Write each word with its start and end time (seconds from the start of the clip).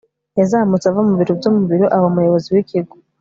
yazamutse 0.39 0.85
ava 0.87 1.01
mu 1.07 1.13
biro 1.19 1.33
byo 1.39 1.49
mu 1.55 1.63
biro 1.69 1.85
aba 1.95 2.05
umuyobozi 2.11 2.47
w'ikigo 2.53 2.93